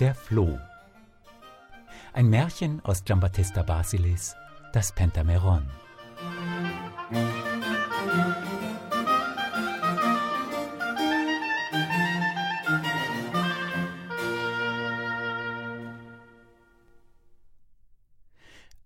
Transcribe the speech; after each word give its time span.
Der 0.00 0.16
Floh. 0.16 0.58
Ein 2.12 2.26
Märchen 2.28 2.84
aus 2.84 3.04
Giambattista 3.04 3.62
Basilis, 3.62 4.34
das 4.72 4.90
Pentameron. 4.92 5.70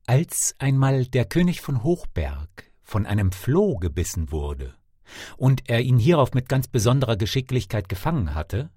Als 0.05 0.55
einmal 0.59 1.07
der 1.07 1.25
König 1.25 1.63
von 1.63 1.83
Hochberg 1.83 2.71
von 2.83 3.07
einem 3.07 3.33
Floh 3.33 3.77
gebissen 3.77 4.31
wurde 4.31 4.75
und 5.39 5.71
er 5.71 5.81
ihn 5.81 5.99
hierauf 5.99 6.35
mit 6.35 6.51
ganz 6.51 6.69
besonderer 6.69 7.17
Geschicklichkeit 7.17 7.89
gefangen 7.89 8.35
hatte, 8.35 8.69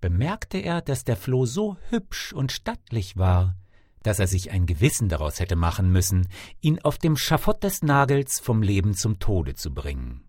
bemerkte 0.00 0.58
er, 0.58 0.80
dass 0.80 1.04
der 1.04 1.16
Floh 1.16 1.46
so 1.46 1.76
hübsch 1.90 2.32
und 2.32 2.52
stattlich 2.52 3.16
war, 3.16 3.56
dass 4.02 4.18
er 4.18 4.26
sich 4.26 4.50
ein 4.50 4.66
Gewissen 4.66 5.08
daraus 5.08 5.40
hätte 5.40 5.56
machen 5.56 5.90
müssen, 5.90 6.28
ihn 6.60 6.78
auf 6.80 6.98
dem 6.98 7.16
Schafott 7.16 7.62
des 7.64 7.82
Nagels 7.82 8.40
vom 8.40 8.62
Leben 8.62 8.94
zum 8.94 9.18
Tode 9.18 9.54
zu 9.54 9.74
bringen. 9.74 10.24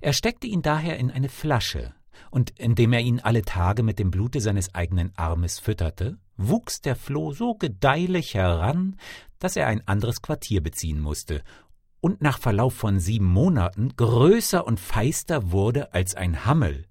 Er 0.00 0.12
steckte 0.12 0.46
ihn 0.46 0.62
daher 0.62 0.98
in 0.98 1.10
eine 1.10 1.28
Flasche, 1.28 1.94
und 2.30 2.50
indem 2.58 2.92
er 2.92 3.00
ihn 3.00 3.20
alle 3.20 3.42
Tage 3.42 3.82
mit 3.82 3.98
dem 3.98 4.10
Blute 4.10 4.40
seines 4.40 4.74
eigenen 4.74 5.12
Armes 5.16 5.58
fütterte, 5.58 6.18
wuchs 6.36 6.80
der 6.80 6.96
Floh 6.96 7.32
so 7.32 7.54
gedeihlich 7.54 8.34
heran, 8.34 8.96
dass 9.38 9.56
er 9.56 9.66
ein 9.66 9.86
anderes 9.86 10.22
Quartier 10.22 10.62
beziehen 10.62 11.00
musste 11.00 11.42
und 12.00 12.20
nach 12.20 12.38
Verlauf 12.38 12.74
von 12.74 13.00
sieben 13.00 13.24
Monaten 13.24 13.96
größer 13.96 14.66
und 14.66 14.78
feister 14.78 15.52
wurde 15.52 15.94
als 15.94 16.14
ein 16.14 16.44
Hammel. 16.44 16.86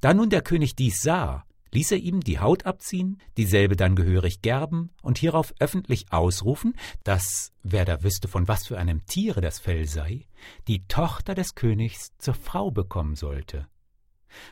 Da 0.00 0.14
nun 0.14 0.30
der 0.30 0.42
König 0.42 0.76
dies 0.76 1.02
sah, 1.02 1.44
ließ 1.72 1.92
er 1.92 1.98
ihm 1.98 2.20
die 2.20 2.38
Haut 2.38 2.64
abziehen, 2.64 3.20
dieselbe 3.36 3.76
dann 3.76 3.96
gehörig 3.96 4.40
gerben 4.42 4.90
und 5.02 5.18
hierauf 5.18 5.52
öffentlich 5.58 6.12
ausrufen, 6.12 6.74
dass, 7.04 7.52
wer 7.62 7.84
da 7.84 8.02
wüsste, 8.02 8.28
von 8.28 8.48
was 8.48 8.66
für 8.66 8.78
einem 8.78 9.04
Tiere 9.06 9.40
das 9.40 9.58
Fell 9.58 9.86
sei, 9.86 10.26
die 10.68 10.86
Tochter 10.86 11.34
des 11.34 11.54
Königs 11.54 12.12
zur 12.18 12.34
Frau 12.34 12.70
bekommen 12.70 13.14
sollte. 13.14 13.68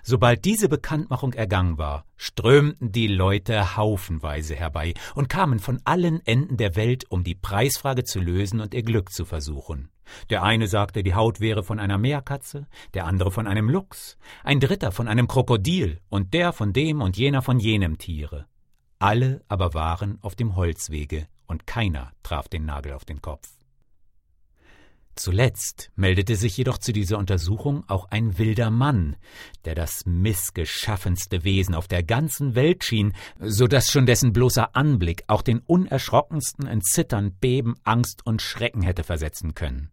Sobald 0.02 0.44
diese 0.44 0.68
Bekanntmachung 0.68 1.32
ergangen 1.32 1.78
war, 1.78 2.04
strömten 2.16 2.92
die 2.92 3.08
Leute 3.08 3.76
haufenweise 3.76 4.54
herbei 4.54 4.94
und 5.14 5.28
kamen 5.28 5.58
von 5.58 5.80
allen 5.84 6.24
Enden 6.26 6.56
der 6.56 6.76
Welt, 6.76 7.04
um 7.10 7.24
die 7.24 7.34
Preisfrage 7.34 8.04
zu 8.04 8.20
lösen 8.20 8.60
und 8.60 8.74
ihr 8.74 8.82
Glück 8.82 9.12
zu 9.12 9.24
versuchen. 9.24 9.90
Der 10.30 10.42
eine 10.42 10.68
sagte, 10.68 11.02
die 11.02 11.14
Haut 11.14 11.40
wäre 11.40 11.62
von 11.62 11.78
einer 11.80 11.98
Meerkatze, 11.98 12.66
der 12.92 13.06
andere 13.06 13.30
von 13.30 13.46
einem 13.46 13.70
Luchs, 13.70 14.18
ein 14.42 14.60
dritter 14.60 14.92
von 14.92 15.08
einem 15.08 15.28
Krokodil 15.28 16.00
und 16.08 16.34
der 16.34 16.52
von 16.52 16.72
dem 16.72 17.00
und 17.00 17.16
jener 17.16 17.42
von 17.42 17.58
jenem 17.58 17.98
Tiere. 17.98 18.46
Alle 18.98 19.42
aber 19.48 19.74
waren 19.74 20.18
auf 20.22 20.34
dem 20.34 20.56
Holzwege, 20.56 21.26
und 21.46 21.66
keiner 21.66 22.12
traf 22.22 22.48
den 22.48 22.64
Nagel 22.64 22.92
auf 22.92 23.04
den 23.04 23.20
Kopf. 23.20 23.48
Zuletzt 25.16 25.90
meldete 25.94 26.34
sich 26.34 26.56
jedoch 26.56 26.78
zu 26.78 26.92
dieser 26.92 27.18
Untersuchung 27.18 27.84
auch 27.88 28.06
ein 28.10 28.36
wilder 28.36 28.70
Mann, 28.70 29.16
der 29.64 29.76
das 29.76 30.06
missgeschaffenste 30.06 31.44
Wesen 31.44 31.74
auf 31.74 31.86
der 31.86 32.02
ganzen 32.02 32.54
Welt 32.56 32.82
schien, 32.82 33.14
so 33.38 33.68
dass 33.68 33.90
schon 33.90 34.06
dessen 34.06 34.32
bloßer 34.32 34.74
Anblick 34.74 35.22
auch 35.28 35.42
den 35.42 35.60
unerschrockensten 35.60 36.66
in 36.66 36.82
Zittern, 36.82 37.32
Beben, 37.32 37.76
Angst 37.84 38.26
und 38.26 38.42
Schrecken 38.42 38.82
hätte 38.82 39.04
versetzen 39.04 39.54
können. 39.54 39.90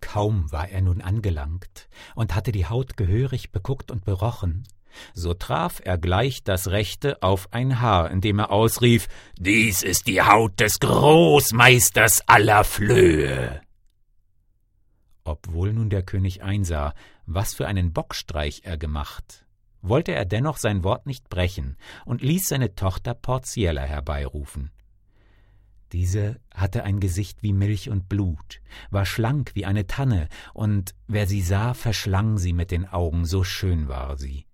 Kaum 0.00 0.52
war 0.52 0.68
er 0.68 0.82
nun 0.82 1.00
angelangt 1.00 1.88
und 2.14 2.34
hatte 2.34 2.52
die 2.52 2.66
Haut 2.66 2.96
gehörig 2.96 3.50
beguckt 3.50 3.90
und 3.90 4.04
berochen, 4.04 4.64
so 5.12 5.34
traf 5.34 5.80
er 5.82 5.98
gleich 5.98 6.44
das 6.44 6.68
Rechte 6.68 7.22
auf 7.22 7.52
ein 7.52 7.80
Haar, 7.80 8.10
indem 8.10 8.38
er 8.38 8.52
ausrief 8.52 9.08
Dies 9.38 9.82
ist 9.82 10.06
die 10.06 10.22
Haut 10.22 10.60
des 10.60 10.78
Großmeisters 10.78 12.28
aller 12.28 12.62
Flöhe. 12.62 13.63
Obwohl 15.24 15.72
nun 15.72 15.88
der 15.88 16.02
König 16.02 16.42
einsah, 16.42 16.94
was 17.26 17.54
für 17.54 17.66
einen 17.66 17.92
Bockstreich 17.92 18.62
er 18.64 18.76
gemacht, 18.76 19.46
wollte 19.80 20.12
er 20.12 20.26
dennoch 20.26 20.58
sein 20.58 20.84
Wort 20.84 21.06
nicht 21.06 21.28
brechen 21.28 21.76
und 22.04 22.22
ließ 22.22 22.48
seine 22.48 22.74
Tochter 22.74 23.14
Porziella 23.14 23.82
herbeirufen. 23.82 24.70
Diese 25.92 26.40
hatte 26.52 26.84
ein 26.84 27.00
Gesicht 27.00 27.42
wie 27.42 27.52
Milch 27.52 27.88
und 27.88 28.08
Blut, 28.08 28.60
war 28.90 29.06
schlank 29.06 29.52
wie 29.54 29.64
eine 29.64 29.86
Tanne, 29.86 30.28
und 30.52 30.94
wer 31.06 31.26
sie 31.26 31.40
sah, 31.40 31.72
verschlang 31.72 32.36
sie 32.36 32.52
mit 32.52 32.70
den 32.70 32.86
Augen, 32.86 33.24
so 33.24 33.44
schön 33.44 33.88
war 33.88 34.16
sie. 34.16 34.46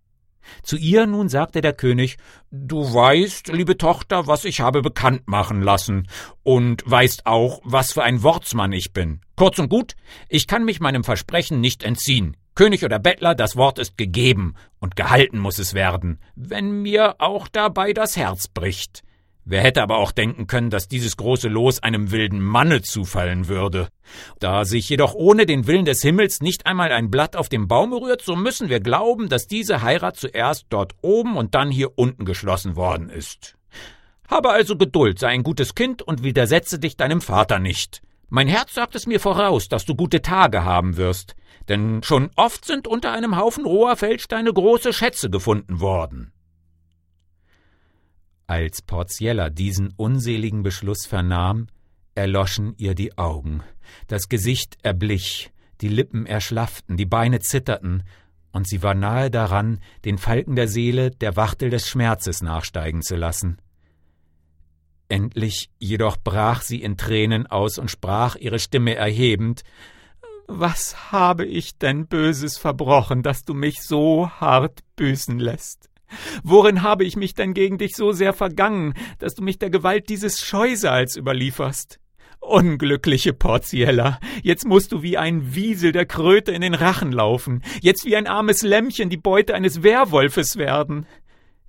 Zu 0.63 0.77
ihr 0.77 1.07
nun 1.07 1.29
sagte 1.29 1.61
der 1.61 1.73
König 1.73 2.17
Du 2.51 2.83
weißt, 2.83 3.49
liebe 3.49 3.79
Tochter, 3.79 4.27
was 4.27 4.45
ich 4.45 4.61
habe 4.61 4.83
bekannt 4.83 5.23
machen 5.27 5.63
lassen, 5.63 6.09
und 6.43 6.83
weißt 6.85 7.27
auch, 7.27 7.61
was 7.65 7.93
für 7.93 8.03
ein 8.03 8.23
Wortsmann 8.23 8.73
ich 8.73 8.93
bin. 8.93 9.21
Kurz 9.37 9.59
und 9.59 9.69
gut, 9.69 9.95
ich 10.29 10.47
kann 10.47 10.65
mich 10.65 10.81
meinem 10.81 11.05
Versprechen 11.05 11.61
nicht 11.61 11.83
entziehen. 11.83 12.37
König 12.55 12.85
oder 12.85 12.99
Bettler, 12.99 13.35
das 13.35 13.57
Wort 13.57 13.79
ist 13.79 13.97
gegeben, 13.97 14.55
und 14.81 14.97
gehalten 14.97 15.39
muss 15.39 15.59
es 15.59 15.75
werden, 15.75 16.19
wenn 16.35 16.83
mir 16.83 17.17
auch 17.21 17.49
dabei 17.49 17.93
das 17.93 18.17
Herz 18.17 18.49
bricht. 18.49 19.03
Wer 19.51 19.63
hätte 19.63 19.83
aber 19.83 19.97
auch 19.97 20.13
denken 20.13 20.47
können, 20.47 20.71
dass 20.71 20.87
dieses 20.87 21.17
große 21.17 21.49
Los 21.49 21.83
einem 21.83 22.13
wilden 22.13 22.41
Manne 22.41 22.83
zufallen 22.83 23.49
würde. 23.49 23.89
Da 24.39 24.65
sich 24.65 24.89
jedoch 24.89 25.13
ohne 25.13 25.45
den 25.45 25.67
Willen 25.67 25.85
des 25.85 26.03
Himmels 26.03 26.41
nicht 26.41 26.67
einmal 26.67 26.93
ein 26.93 27.11
Blatt 27.11 27.35
auf 27.35 27.49
dem 27.49 27.67
Baume 27.67 27.97
rührt, 27.97 28.23
so 28.23 28.37
müssen 28.37 28.69
wir 28.69 28.79
glauben, 28.79 29.29
dass 29.29 29.49
diese 29.49 29.83
Heirat 29.83 30.17
zuerst 30.17 30.67
dort 30.69 30.93
oben 31.03 31.37
und 31.37 31.57
dann 31.57 31.73
hier 31.73 31.99
unten 31.99 32.25
geschlossen 32.25 32.77
worden 32.77 33.11
ist. 33.11 33.57
Habe 34.29 34.51
also 34.51 34.77
Geduld, 34.77 35.19
sei 35.19 35.31
ein 35.31 35.43
gutes 35.43 35.75
Kind 35.75 36.01
und 36.01 36.23
widersetze 36.23 36.79
dich 36.79 36.97
deinem 36.97 37.21
Vater 37.21 37.59
nicht. 37.59 38.03
Mein 38.29 38.47
Herz 38.47 38.75
sagt 38.75 38.95
es 38.95 39.09
mir 39.09 39.19
voraus, 39.19 39.67
dass 39.67 39.85
du 39.85 39.97
gute 39.97 40.23
Tage 40.23 40.63
haben 40.63 40.97
wirst, 40.97 41.35
denn 41.69 42.05
schon 42.05 42.31
oft 42.37 42.65
sind 42.65 42.87
unter 42.87 43.11
einem 43.11 43.37
Haufen 43.37 43.65
roher 43.65 43.97
Feldsteine 43.97 44.53
große 44.53 44.93
Schätze 44.93 45.29
gefunden 45.29 45.81
worden. 45.81 46.31
Als 48.51 48.83
Porziella 48.83 49.49
diesen 49.49 49.95
unseligen 49.97 50.65
Beschluss 50.65 51.07
vernahm, 51.07 51.69
erloschen 52.17 52.75
ihr 52.79 52.97
die 52.97 53.17
Augen, 53.17 53.63
das 54.09 54.29
Gesicht 54.29 54.77
erblich, 54.83 55.53
die 55.81 55.87
Lippen 55.87 56.27
erschlafften, 56.27 56.97
die 56.97 57.07
Beine 57.07 57.39
zitterten, 57.39 58.03
und 58.51 58.67
sie 58.67 58.83
war 58.83 58.95
nahe 58.95 59.31
daran, 59.31 59.79
den 60.05 60.19
Falken 60.19 60.57
der 60.57 60.67
Seele 60.67 61.13
der 61.13 61.37
Wachtel 61.37 61.71
des 61.71 61.89
Schmerzes 61.89 62.43
nachsteigen 62.43 63.03
zu 63.03 63.15
lassen. 63.15 63.59
Endlich 65.09 65.71
jedoch 65.79 66.17
brach 66.17 66.63
sie 66.63 66.83
in 66.83 66.97
Tränen 66.97 67.47
aus 67.47 67.79
und 67.79 67.89
sprach, 67.89 68.35
ihre 68.35 68.59
Stimme 68.59 68.97
erhebend 68.97 69.63
Was 70.49 71.13
habe 71.13 71.47
ich 71.47 71.79
denn 71.79 72.09
Böses 72.09 72.59
verbrochen, 72.59 73.23
dass 73.23 73.45
du 73.45 73.55
mich 73.55 73.81
so 73.85 74.29
hart 74.29 74.81
büßen 74.97 75.39
lässt? 75.39 75.90
Worin 76.43 76.83
habe 76.83 77.05
ich 77.05 77.17
mich 77.17 77.35
denn 77.35 77.55
gegen 77.55 77.79
dich 77.79 77.95
so 77.97 78.13
sehr 78.13 78.33
vergangen, 78.33 78.95
dass 79.19 79.35
du 79.35 79.43
mich 79.43 79.59
der 79.59 79.71
Gewalt 79.71 80.09
dieses 80.09 80.41
Scheusals 80.41 81.17
überlieferst? 81.17 82.01
Unglückliche 82.41 83.35
Porziella, 83.35 84.19
jetzt 84.43 84.67
musst 84.67 84.93
du 84.93 85.03
wie 85.03 85.19
ein 85.19 85.55
Wiesel 85.55 85.93
der 85.93 86.07
Kröte 86.07 86.53
in 86.53 86.63
den 86.63 86.75
Rachen 86.75 87.13
laufen, 87.13 87.63
jetzt 87.83 88.07
wie 88.07 88.17
ein 88.17 88.27
armes 88.27 88.63
Lämmchen 88.63 89.11
die 89.11 89.19
Beute 89.19 89.55
eines 89.55 89.83
Werwolfes 89.83 90.57
werden. 90.57 91.07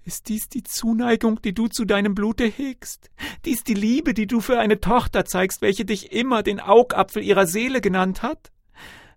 Ist 0.04 0.30
dies 0.30 0.50
die 0.50 0.64
Zuneigung, 0.64 1.42
die 1.42 1.54
du 1.54 1.68
zu 1.68 1.86
deinem 1.86 2.16
Blute 2.16 2.46
hegst? 2.46 3.12
Dies 3.46 3.64
die 3.64 3.76
Liebe, 3.76 4.14
die 4.14 4.26
du 4.26 4.40
für 4.40 4.60
eine 4.60 4.80
Tochter 4.80 5.26
zeigst, 5.26 5.62
welche 5.62 5.86
dich 5.86 6.12
immer 6.12 6.42
den 6.42 6.60
Augapfel 6.60 7.22
ihrer 7.22 7.46
Seele 7.46 7.82
genannt 7.82 8.24
hat? 8.24 8.52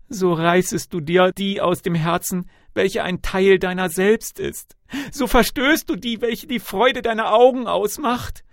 So 0.08 0.34
reißest 0.34 0.92
du 0.92 1.00
dir 1.00 1.32
die 1.32 1.62
aus 1.62 1.80
dem 1.80 1.94
Herzen, 1.94 2.50
welche 2.74 3.02
ein 3.02 3.22
Teil 3.22 3.58
deiner 3.58 3.88
selbst 3.88 4.38
ist. 4.38 4.76
So 5.10 5.26
verstößt 5.26 5.88
du 5.88 5.96
die, 5.96 6.20
welche 6.20 6.46
die 6.46 6.60
Freude 6.60 7.02
deiner 7.02 7.32
Augen 7.32 7.66
ausmacht. 7.66 8.44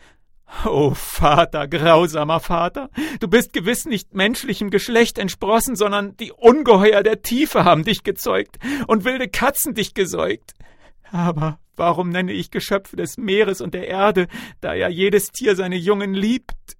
O 0.65 0.69
oh, 0.69 0.93
Vater, 0.93 1.67
grausamer 1.67 2.39
Vater, 2.39 2.89
du 3.19 3.27
bist 3.27 3.53
gewiss 3.53 3.85
nicht 3.85 4.13
menschlichem 4.13 4.69
Geschlecht 4.69 5.17
entsprossen, 5.17 5.75
sondern 5.75 6.17
die 6.17 6.31
Ungeheuer 6.31 7.03
der 7.03 7.21
Tiefe 7.21 7.63
haben 7.63 7.83
dich 7.83 8.03
gezeugt 8.03 8.59
und 8.87 9.05
wilde 9.05 9.29
Katzen 9.29 9.73
dich 9.73 9.93
gesäugt. 9.93 10.53
Aber 11.09 11.59
warum 11.75 12.09
nenne 12.09 12.33
ich 12.33 12.51
Geschöpfe 12.51 12.95
des 12.95 13.17
Meeres 13.17 13.61
und 13.61 13.73
der 13.73 13.87
Erde, 13.87 14.27
da 14.59 14.73
ja 14.73 14.89
jedes 14.89 15.31
Tier 15.31 15.55
seine 15.55 15.77
Jungen 15.77 16.13
liebt? 16.13 16.77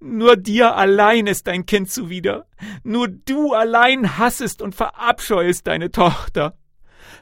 Nur 0.00 0.36
dir 0.36 0.76
allein 0.76 1.26
ist 1.26 1.46
dein 1.46 1.66
Kind 1.66 1.90
zuwider. 1.90 2.46
Nur 2.84 3.08
du 3.08 3.52
allein 3.52 4.18
hassest 4.18 4.62
und 4.62 4.74
verabscheuest 4.74 5.66
deine 5.66 5.90
Tochter. 5.90 6.56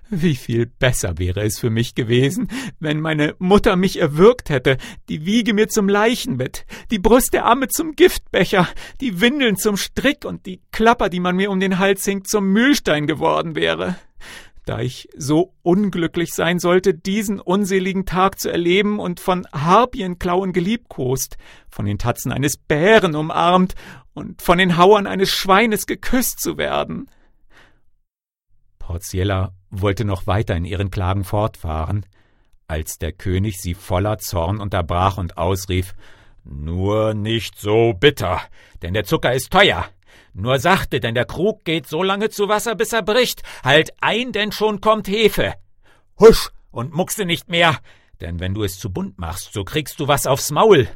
Wie 0.09 0.37
viel 0.37 0.67
besser 0.67 1.19
wäre 1.19 1.43
es 1.43 1.59
für 1.59 1.71
mich 1.71 1.97
gewesen, 1.97 2.49
wenn 2.79 3.01
meine 3.01 3.35
Mutter 3.39 3.75
mich 3.75 3.99
erwürgt 3.99 4.51
hätte, 4.51 4.77
die 5.09 5.27
Wiege 5.27 5.53
mir 5.53 5.69
zum 5.69 5.89
Leichenbett, 5.89 6.65
die 6.93 7.01
Brust 7.01 7.33
der 7.33 7.45
Amme 7.45 7.67
zum 7.69 7.97
Giftbecher, 7.97 8.69
die 9.01 9.21
Windeln 9.21 9.57
zum 9.57 9.77
Strick 9.77 10.25
und 10.25 10.47
die 10.47 10.61
Klapper, 10.71 11.09
die 11.09 11.19
man 11.19 11.35
mir 11.35 11.51
um 11.51 11.59
den 11.59 11.81
Hals 11.81 12.05
hing, 12.05 12.25
zum 12.25 12.53
Mühlstein 12.53 13.09
geworden 13.09 13.57
wäre. 13.57 13.97
da 14.65 14.81
ich 14.81 15.09
so 15.17 15.55
unglücklich 15.63 16.35
sein 16.35 16.59
sollte, 16.59 16.93
diesen 16.93 17.41
unseligen 17.41 18.05
Tag 18.05 18.41
zu 18.41 18.51
erleben 18.51 18.99
und 18.99 19.21
von 19.21 19.47
Harpienklauen 19.53 20.53
geliebkost, 20.53 21.37
von 21.69 21.85
den 21.85 21.99
Tatzen 21.99 22.33
eines 22.33 22.57
Bären 22.57 23.15
umarmt 23.15 23.77
und 24.13 24.43
von 24.43 24.59
den 24.59 24.77
Hauern 24.77 25.07
eines 25.07 25.31
Schweines 25.31 25.87
geküsst 25.87 26.41
zu 26.41 26.59
werden. 26.59 27.09
Porziella 28.87 29.53
wollte 29.69 30.05
noch 30.05 30.29
weiter 30.29 30.55
in 30.55 30.65
ihren 30.65 30.93
Klagen 30.93 31.25
fortfahren, 31.25 32.07
als 32.69 32.99
der 32.99 33.11
König 33.11 33.61
sie 33.61 33.75
voller 33.75 34.19
Zorn 34.19 34.61
unterbrach 34.61 35.19
und 35.19 35.37
ausrief 35.37 35.95
Nur 36.45 37.13
nicht 37.13 37.59
so 37.59 37.95
bitter, 37.95 38.41
denn 38.83 38.95
der 38.95 39.03
Zucker 39.03 39.35
ist 39.35 39.51
teuer. 39.51 39.87
Nur 40.35 40.61
sachte, 40.61 41.01
denn 41.01 41.17
der 41.17 41.25
Krug 41.25 41.65
geht 41.65 41.89
so 41.89 42.05
lange 42.05 42.31
zu 42.31 42.49
Wasser, 42.49 42.77
bis 42.77 42.93
er 42.93 43.03
bricht. 43.03 43.43
Halt 43.65 43.91
ein, 44.01 44.31
denn 44.31 44.53
schon 44.53 44.81
kommt 44.81 45.09
Hefe. 45.09 45.55
Husch 46.21 46.51
und 46.71 46.95
muckse 46.95 47.25
nicht 47.25 47.49
mehr, 47.49 47.81
denn 48.21 48.39
wenn 48.39 48.55
du 48.55 48.63
es 48.63 48.79
zu 48.79 48.93
bunt 48.93 49.19
machst, 49.19 49.53
so 49.53 49.65
kriegst 49.65 49.99
du 49.99 50.07
was 50.07 50.29
aufs 50.29 50.53
Maul. 50.53 50.87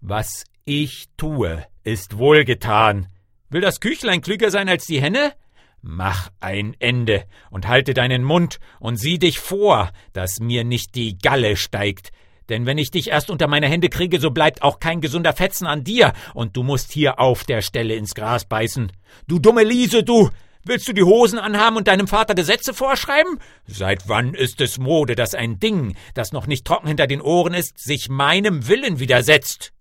Was 0.00 0.44
ich 0.64 1.08
tue, 1.16 1.66
ist 1.82 2.18
wohlgetan. 2.18 3.08
Will 3.50 3.62
das 3.62 3.80
Küchlein 3.80 4.20
klüger 4.20 4.52
sein 4.52 4.68
als 4.68 4.86
die 4.86 5.02
Henne? 5.02 5.32
Mach 5.82 6.30
ein 6.40 6.76
Ende 6.78 7.24
und 7.50 7.66
halte 7.66 7.92
deinen 7.92 8.22
Mund 8.22 8.60
und 8.78 8.96
sieh 8.96 9.18
dich 9.18 9.40
vor, 9.40 9.90
dass 10.12 10.38
mir 10.38 10.62
nicht 10.62 10.94
die 10.94 11.18
Galle 11.18 11.56
steigt, 11.56 12.12
denn 12.48 12.66
wenn 12.66 12.78
ich 12.78 12.90
dich 12.90 13.08
erst 13.08 13.30
unter 13.30 13.48
meine 13.48 13.68
Hände 13.68 13.88
kriege, 13.88 14.20
so 14.20 14.30
bleibt 14.30 14.62
auch 14.62 14.78
kein 14.78 15.00
gesunder 15.00 15.32
Fetzen 15.32 15.66
an 15.66 15.84
dir, 15.84 16.12
und 16.34 16.56
du 16.56 16.62
musst 16.62 16.92
hier 16.92 17.18
auf 17.18 17.44
der 17.44 17.62
Stelle 17.62 17.94
ins 17.94 18.14
Gras 18.14 18.44
beißen. 18.44 18.92
Du 19.26 19.38
dumme 19.38 19.64
Liese, 19.64 20.02
du! 20.02 20.30
Willst 20.64 20.86
du 20.86 20.92
die 20.92 21.02
Hosen 21.02 21.40
anhaben 21.40 21.76
und 21.76 21.88
deinem 21.88 22.06
Vater 22.06 22.36
Gesetze 22.36 22.72
vorschreiben? 22.72 23.40
Seit 23.66 24.08
wann 24.08 24.32
ist 24.32 24.60
es 24.60 24.78
Mode, 24.78 25.16
dass 25.16 25.34
ein 25.34 25.58
Ding, 25.58 25.96
das 26.14 26.30
noch 26.30 26.46
nicht 26.46 26.64
trocken 26.64 26.86
hinter 26.86 27.08
den 27.08 27.20
Ohren 27.20 27.52
ist, 27.52 27.80
sich 27.80 28.08
meinem 28.08 28.68
Willen 28.68 29.00
widersetzt? 29.00 29.72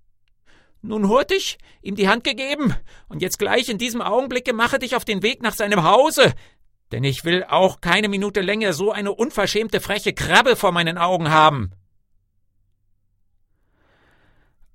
Nun 0.81 1.07
hurtig, 1.07 1.59
ihm 1.81 1.95
die 1.95 2.09
Hand 2.09 2.23
gegeben, 2.23 2.75
und 3.07 3.21
jetzt 3.21 3.37
gleich 3.37 3.69
in 3.69 3.77
diesem 3.77 4.01
Augenblicke 4.01 4.53
mache 4.53 4.79
dich 4.79 4.95
auf 4.95 5.05
den 5.05 5.21
Weg 5.21 5.43
nach 5.43 5.53
seinem 5.53 5.83
Hause, 5.83 6.33
denn 6.91 7.03
ich 7.03 7.23
will 7.23 7.43
auch 7.43 7.81
keine 7.81 8.09
Minute 8.09 8.41
länger 8.41 8.73
so 8.73 8.91
eine 8.91 9.11
unverschämte 9.11 9.79
freche 9.79 10.13
Krabbe 10.13 10.55
vor 10.55 10.71
meinen 10.71 10.97
Augen 10.97 11.29
haben. 11.29 11.71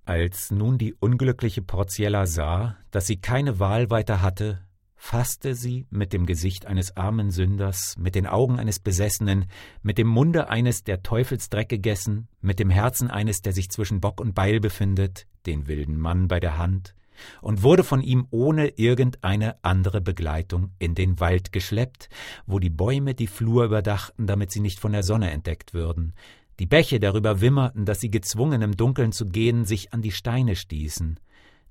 Als 0.04 0.52
nun 0.52 0.78
die 0.78 0.94
unglückliche 0.94 1.62
Porziella 1.62 2.26
sah, 2.26 2.76
dass 2.92 3.08
sie 3.08 3.20
keine 3.20 3.58
Wahl 3.58 3.90
weiter 3.90 4.22
hatte, 4.22 4.60
fasste 4.94 5.54
sie 5.54 5.86
mit 5.90 6.12
dem 6.12 6.26
Gesicht 6.26 6.66
eines 6.66 6.96
armen 6.96 7.30
Sünders, 7.30 7.96
mit 7.98 8.14
den 8.14 8.26
Augen 8.26 8.58
eines 8.60 8.78
Besessenen, 8.78 9.46
mit 9.82 9.98
dem 9.98 10.06
Munde 10.06 10.48
eines, 10.48 10.84
der 10.84 11.02
Teufelsdreck 11.02 11.68
gegessen, 11.68 12.28
mit 12.40 12.60
dem 12.60 12.70
Herzen 12.70 13.10
eines, 13.10 13.42
der 13.42 13.52
sich 13.52 13.68
zwischen 13.68 14.00
Bock 14.00 14.20
und 14.20 14.34
Beil 14.34 14.60
befindet, 14.60 15.26
den 15.46 15.66
wilden 15.66 15.98
Mann 15.98 16.28
bei 16.28 16.40
der 16.40 16.58
Hand, 16.58 16.94
und 17.40 17.62
wurde 17.62 17.82
von 17.82 18.02
ihm 18.02 18.26
ohne 18.30 18.68
irgendeine 18.68 19.56
andere 19.64 20.00
Begleitung 20.00 20.72
in 20.78 20.94
den 20.94 21.18
Wald 21.18 21.52
geschleppt, 21.52 22.08
wo 22.46 22.58
die 22.58 22.70
Bäume 22.70 23.14
die 23.14 23.26
Flur 23.26 23.64
überdachten, 23.64 24.26
damit 24.26 24.52
sie 24.52 24.60
nicht 24.60 24.80
von 24.80 24.92
der 24.92 25.02
Sonne 25.02 25.30
entdeckt 25.30 25.72
würden, 25.72 26.12
die 26.58 26.66
Bäche 26.66 27.00
darüber 27.00 27.40
wimmerten, 27.40 27.84
dass 27.84 28.00
sie 28.00 28.10
gezwungen 28.10 28.62
im 28.62 28.76
Dunkeln 28.76 29.12
zu 29.12 29.26
gehen, 29.26 29.66
sich 29.66 29.92
an 29.92 30.00
die 30.00 30.12
Steine 30.12 30.56
stießen. 30.56 31.20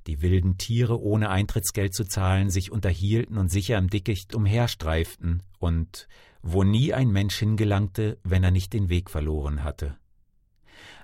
Die 0.05 0.21
wilden 0.21 0.59
Tiere, 0.59 1.01
ohne 1.01 1.31
Eintrittsgeld 1.31 1.95
zu 1.95 2.05
zahlen, 2.05 2.51
sich 2.51 2.71
unterhielten 2.71 3.39
und 3.39 3.49
sicher 3.49 3.79
im 3.79 3.89
Dickicht 3.89 4.35
umherstreiften, 4.35 5.41
und 5.57 6.07
wo 6.43 6.63
nie 6.63 6.93
ein 6.93 7.09
Mensch 7.09 7.37
hingelangte, 7.37 8.19
wenn 8.23 8.43
er 8.43 8.51
nicht 8.51 8.73
den 8.73 8.89
Weg 8.89 9.09
verloren 9.09 9.63
hatte. 9.63 9.97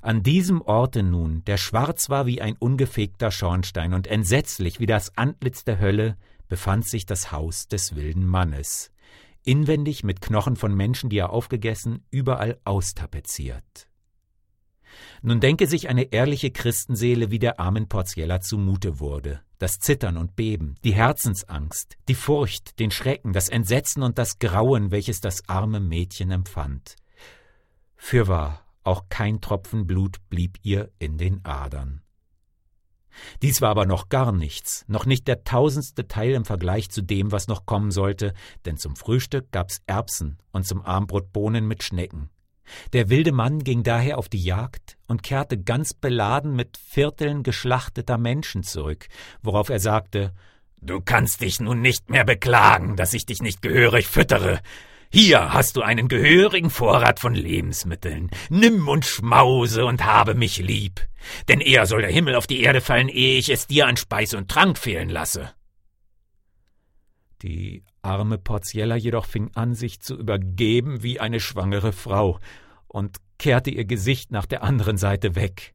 An 0.02 0.24
diesem 0.24 0.62
Orte 0.62 1.04
nun, 1.04 1.44
der 1.46 1.58
schwarz 1.58 2.10
war 2.10 2.26
wie 2.26 2.42
ein 2.42 2.56
ungefegter 2.58 3.32
Schornstein 3.32 3.94
und 3.94 4.08
entsetzlich 4.08 4.80
wie 4.80 4.88
das 4.88 5.16
Antlitz 5.18 5.64
der 5.64 5.80
Hölle, 5.80 6.18
befand 6.50 6.88
sich 6.88 7.06
das 7.06 7.32
Haus 7.32 7.68
des 7.68 7.96
wilden 7.96 8.26
Mannes 8.26 8.92
inwendig 9.44 10.04
mit 10.04 10.22
Knochen 10.22 10.56
von 10.56 10.76
Menschen, 10.76 11.10
die 11.10 11.18
er 11.18 11.32
aufgegessen, 11.32 12.06
überall 12.12 12.60
austapeziert. 12.64 13.88
Nun 15.22 15.40
denke 15.40 15.68
sich 15.68 15.88
eine 15.90 16.12
ehrliche 16.12 16.52
Christenseele, 16.52 17.32
wie 17.32 17.40
der 17.40 17.60
armen 17.60 17.88
Porziella 17.88 18.42
zumute 18.42 19.00
wurde. 19.00 19.42
Das 19.58 19.80
Zittern 19.80 20.18
und 20.18 20.36
Beben, 20.36 20.76
die 20.84 20.94
Herzensangst, 20.94 21.98
die 22.08 22.16
Furcht, 22.16 22.80
den 22.80 22.92
Schrecken, 22.92 23.32
das 23.32 23.48
Entsetzen 23.48 24.04
und 24.04 24.18
das 24.18 24.40
Grauen, 24.40 24.92
welches 24.92 25.22
das 25.22 25.48
arme 25.48 25.80
Mädchen 25.80 26.32
empfand. 26.32 26.96
Fürwahr, 27.96 28.61
auch 28.84 29.06
kein 29.10 29.42
Tropfen 29.42 29.88
Blut 29.88 30.18
blieb 30.30 30.58
ihr 30.64 30.92
in 31.00 31.18
den 31.18 31.44
Adern. 31.46 32.02
Dies 33.42 33.62
war 33.62 33.70
aber 33.70 33.86
noch 33.86 34.10
gar 34.10 34.32
nichts, 34.32 34.86
noch 34.88 35.06
nicht 35.06 35.28
der 35.28 35.44
tausendste 35.44 36.08
Teil 36.08 36.32
im 36.32 36.46
Vergleich 36.46 36.90
zu 36.90 37.02
dem, 37.02 37.32
was 37.32 37.48
noch 37.48 37.66
kommen 37.66 37.92
sollte, 37.92 38.34
denn 38.66 38.78
zum 38.78 38.96
Frühstück 38.96 39.52
gab's 39.52 39.82
Erbsen 39.86 40.38
und 40.52 40.66
zum 40.66 40.82
Armbrot 40.82 41.34
Bohnen 41.34 41.68
mit 41.68 41.84
Schnecken. 41.84 42.30
Der 42.94 43.10
wilde 43.10 43.32
Mann 43.32 43.60
ging 43.60 43.84
daher 43.84 44.18
auf 44.18 44.30
die 44.30 44.44
Jagd 44.44 44.98
und 45.08 45.24
kehrte 45.24 45.62
ganz 45.62 45.94
beladen 45.94 46.56
mit 46.56 46.78
Vierteln 46.78 47.44
geschlachteter 47.44 48.18
Menschen 48.18 48.64
zurück, 48.64 49.08
worauf 49.42 49.70
er 49.70 49.80
sagte 49.80 50.34
Du 50.84 51.00
kannst 51.00 51.42
dich 51.42 51.60
nun 51.60 51.82
nicht 51.82 52.10
mehr 52.10 52.24
beklagen, 52.24 52.96
dass 52.96 53.14
ich 53.14 53.28
dich 53.28 53.42
nicht 53.44 53.62
gehörig 53.62 54.08
füttere. 54.08 54.62
Hier 55.14 55.54
hast 55.54 55.76
du 55.76 55.82
einen 55.82 56.08
gehörigen 56.08 56.70
Vorrat 56.70 57.20
von 57.20 57.36
Lebensmitteln. 57.36 58.32
Nimm 58.50 58.88
und 58.88 59.06
schmause 59.06 59.86
und 59.86 60.06
habe 60.06 60.36
mich 60.36 60.60
lieb. 60.60 61.06
Denn 61.50 61.60
eher 61.60 61.86
soll 61.86 62.02
der 62.02 62.12
Himmel 62.12 62.36
auf 62.36 62.48
die 62.48 62.62
Erde 62.62 62.80
fallen, 62.80 63.10
ehe 63.10 63.38
ich 63.38 63.50
es 63.50 63.68
dir 63.68 63.88
an 63.88 63.98
Speis 63.98 64.34
und 64.34 64.50
Trank 64.50 64.78
fehlen 64.78 65.10
lasse. 65.10 65.52
Die 67.42 67.84
arme 68.02 68.38
Porziella 68.38 68.96
jedoch 68.96 69.26
fing 69.26 69.52
an, 69.54 69.74
sich 69.74 70.00
zu 70.00 70.18
übergeben 70.18 71.04
wie 71.04 71.20
eine 71.20 71.42
schwangere 71.42 71.92
Frau 71.92 72.40
und 72.88 73.18
kehrte 73.38 73.70
ihr 73.70 73.86
Gesicht 73.86 74.32
nach 74.32 74.46
der 74.46 74.64
anderen 74.64 74.98
Seite 74.98 75.36
weg. 75.36 75.74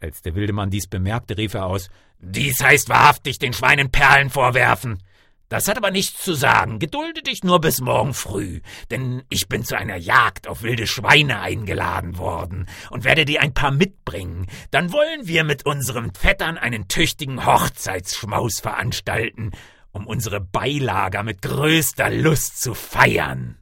Als 0.00 0.22
der 0.22 0.36
wilde 0.36 0.52
Mann 0.52 0.70
dies 0.70 0.86
bemerkte, 0.86 1.36
rief 1.36 1.54
er 1.54 1.66
aus 1.66 1.88
Dies 2.20 2.62
heißt 2.62 2.88
wahrhaftig 2.88 3.38
den 3.38 3.52
Schweinen 3.52 3.90
Perlen 3.90 4.30
vorwerfen. 4.30 5.02
Das 5.48 5.66
hat 5.66 5.78
aber 5.78 5.90
nichts 5.90 6.22
zu 6.22 6.34
sagen. 6.34 6.78
Gedulde 6.78 7.22
dich 7.22 7.42
nur 7.42 7.60
bis 7.60 7.80
morgen 7.80 8.12
früh, 8.12 8.60
denn 8.90 9.22
ich 9.30 9.48
bin 9.48 9.64
zu 9.64 9.76
einer 9.78 9.96
Jagd 9.96 10.46
auf 10.46 10.62
wilde 10.62 10.86
Schweine 10.86 11.40
eingeladen 11.40 12.18
worden 12.18 12.68
und 12.90 13.04
werde 13.04 13.24
dir 13.24 13.40
ein 13.40 13.54
paar 13.54 13.70
mitbringen. 13.70 14.46
Dann 14.70 14.92
wollen 14.92 15.26
wir 15.26 15.44
mit 15.44 15.64
unseren 15.64 16.12
Vettern 16.12 16.58
einen 16.58 16.88
tüchtigen 16.88 17.46
Hochzeitsschmaus 17.46 18.60
veranstalten, 18.60 19.52
um 19.92 20.06
unsere 20.06 20.40
Beilager 20.40 21.22
mit 21.22 21.40
größter 21.40 22.10
Lust 22.10 22.60
zu 22.60 22.74
feiern. 22.74 23.58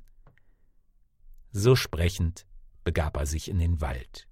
So 1.53 1.77
sprechend 1.77 2.47
begab 2.83 3.17
er 3.17 3.27
sich 3.27 3.49
in 3.49 3.59
den 3.59 3.81
Wald. 3.81 4.27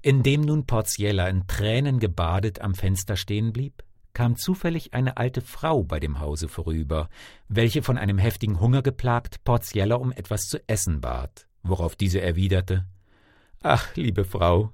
Indem 0.00 0.40
nun 0.40 0.66
Porziella 0.66 1.28
in 1.28 1.46
Tränen 1.46 1.98
gebadet 1.98 2.60
am 2.60 2.74
Fenster 2.74 3.16
stehen 3.16 3.52
blieb, 3.52 3.82
kam 4.16 4.36
zufällig 4.36 4.94
eine 4.94 5.18
alte 5.18 5.42
Frau 5.42 5.82
bei 5.82 6.00
dem 6.00 6.20
Hause 6.20 6.48
vorüber, 6.48 7.10
welche 7.48 7.82
von 7.82 7.98
einem 7.98 8.16
heftigen 8.16 8.60
Hunger 8.60 8.80
geplagt 8.80 9.44
Porziella 9.44 9.96
um 9.96 10.10
etwas 10.10 10.46
zu 10.46 10.58
essen 10.66 11.02
bat, 11.02 11.46
worauf 11.62 11.96
diese 11.96 12.22
erwiderte 12.22 12.86
Ach, 13.62 13.94
liebe 13.94 14.24
Frau, 14.24 14.72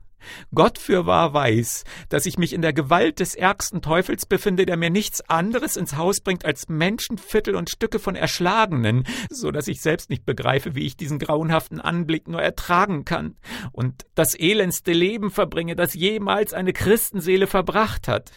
Gott 0.55 0.79
fürwahr 0.79 1.35
weiß, 1.35 1.83
dass 2.09 2.27
ich 2.27 2.39
mich 2.39 2.53
in 2.53 2.63
der 2.63 2.73
Gewalt 2.73 3.19
des 3.19 3.35
ärgsten 3.35 3.83
Teufels 3.83 4.27
befinde, 4.27 4.65
der 4.65 4.77
mir 4.77 4.91
nichts 4.91 5.29
anderes 5.29 5.77
ins 5.77 5.97
Haus 5.97 6.21
bringt 6.21 6.45
als 6.45 6.69
Menschenviertel 6.69 7.57
und 7.57 7.69
Stücke 7.69 7.99
von 7.99 8.15
Erschlagenen, 8.15 9.03
so 9.29 9.51
dass 9.51 9.67
ich 9.67 9.81
selbst 9.81 10.09
nicht 10.09 10.25
begreife, 10.25 10.77
wie 10.77 10.87
ich 10.87 10.97
diesen 10.97 11.19
grauenhaften 11.19 11.81
Anblick 11.81 12.29
nur 12.29 12.41
ertragen 12.41 13.05
kann 13.05 13.35
und 13.73 14.05
das 14.15 14.39
elendste 14.39 14.93
Leben 14.93 15.33
verbringe, 15.33 15.75
das 15.75 15.95
jemals 15.95 16.53
eine 16.53 16.73
Christenseele 16.73 17.49
verbracht 17.49 18.07
hat. 18.07 18.31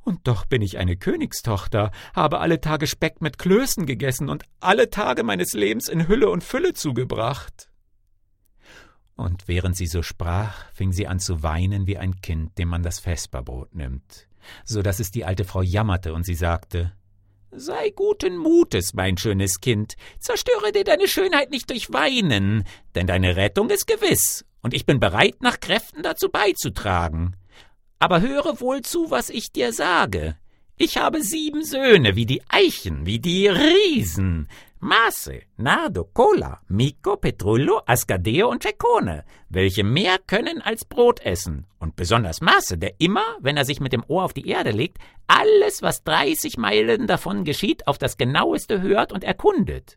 Und 0.00 0.26
doch 0.26 0.44
bin 0.44 0.62
ich 0.62 0.78
eine 0.78 0.96
Königstochter, 0.96 1.90
habe 2.14 2.40
alle 2.40 2.60
Tage 2.60 2.86
Speck 2.86 3.20
mit 3.20 3.38
Klößen 3.38 3.86
gegessen 3.86 4.28
und 4.28 4.44
alle 4.60 4.90
Tage 4.90 5.22
meines 5.22 5.52
Lebens 5.52 5.88
in 5.88 6.08
Hülle 6.08 6.30
und 6.30 6.44
Fülle 6.44 6.74
zugebracht. 6.74 7.68
Und 9.16 9.46
während 9.46 9.76
sie 9.76 9.86
so 9.86 10.02
sprach, 10.02 10.70
fing 10.72 10.92
sie 10.92 11.06
an 11.06 11.20
zu 11.20 11.42
weinen 11.42 11.86
wie 11.86 11.98
ein 11.98 12.20
Kind, 12.20 12.58
dem 12.58 12.68
man 12.68 12.82
das 12.82 12.98
Vesperbrot 12.98 13.74
nimmt, 13.74 14.26
so 14.64 14.82
dass 14.82 15.00
es 15.00 15.10
die 15.10 15.24
alte 15.24 15.44
Frau 15.44 15.62
jammerte 15.62 16.14
und 16.14 16.24
sie 16.24 16.34
sagte 16.34 16.92
Sei 17.54 17.90
guten 17.90 18.38
Mutes, 18.38 18.94
mein 18.94 19.18
schönes 19.18 19.60
Kind, 19.60 19.96
zerstöre 20.18 20.72
dir 20.72 20.84
deine 20.84 21.06
Schönheit 21.06 21.50
nicht 21.50 21.68
durch 21.68 21.92
Weinen, 21.92 22.64
denn 22.94 23.06
deine 23.06 23.36
Rettung 23.36 23.68
ist 23.68 23.86
gewiss, 23.86 24.46
und 24.62 24.72
ich 24.72 24.86
bin 24.86 25.00
bereit, 25.00 25.42
nach 25.42 25.60
Kräften 25.60 26.02
dazu 26.02 26.30
beizutragen. 26.30 27.36
Aber 28.02 28.20
höre 28.20 28.60
wohl 28.60 28.82
zu, 28.82 29.12
was 29.12 29.30
ich 29.30 29.52
dir 29.52 29.72
sage. 29.72 30.36
Ich 30.76 30.96
habe 30.96 31.22
sieben 31.22 31.62
Söhne, 31.62 32.16
wie 32.16 32.26
die 32.26 32.42
Eichen, 32.48 33.06
wie 33.06 33.20
die 33.20 33.46
Riesen. 33.46 34.48
Maße, 34.80 35.42
Nardo, 35.56 36.10
Cola, 36.12 36.62
Mico, 36.66 37.16
Petrullo, 37.16 37.80
Ascadeo 37.86 38.48
und 38.48 38.64
Ceccone, 38.64 39.24
welche 39.50 39.84
mehr 39.84 40.18
können 40.18 40.60
als 40.60 40.84
Brot 40.84 41.20
essen. 41.20 41.68
Und 41.78 41.94
besonders 41.94 42.40
Maße, 42.40 42.76
der 42.76 42.94
immer, 42.98 43.36
wenn 43.38 43.56
er 43.56 43.64
sich 43.64 43.78
mit 43.78 43.92
dem 43.92 44.02
Ohr 44.08 44.24
auf 44.24 44.32
die 44.32 44.48
Erde 44.48 44.72
legt, 44.72 44.98
alles, 45.28 45.80
was 45.80 46.02
dreißig 46.02 46.56
Meilen 46.56 47.06
davon 47.06 47.44
geschieht, 47.44 47.86
auf 47.86 47.98
das 47.98 48.16
genaueste 48.16 48.82
hört 48.82 49.12
und 49.12 49.22
erkundet. 49.22 49.96